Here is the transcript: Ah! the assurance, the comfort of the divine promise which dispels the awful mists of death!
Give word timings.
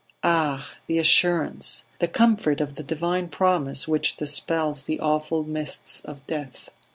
Ah! 0.23 0.67
the 0.87 0.97
assurance, 0.97 1.85
the 1.99 2.07
comfort 2.07 2.59
of 2.59 2.73
the 2.73 2.81
divine 2.81 3.27
promise 3.27 3.87
which 3.87 4.15
dispels 4.17 4.83
the 4.85 4.99
awful 4.99 5.43
mists 5.43 6.01
of 6.05 6.25
death! 6.25 6.71